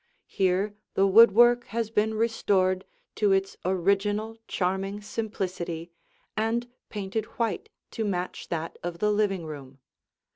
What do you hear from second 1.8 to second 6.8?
been restored to its original charming simplicity and